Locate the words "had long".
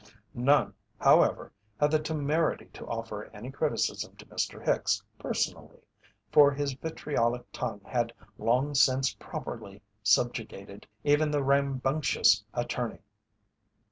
7.85-8.73